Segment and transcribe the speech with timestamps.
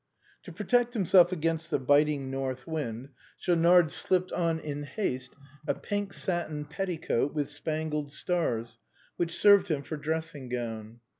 [0.45, 5.35] To protect himself against the biting north wind, Schau nard slipped on in haste
[5.67, 8.79] a pink satin petticoat with spangled stars,
[9.17, 11.01] which served him for dressing gown.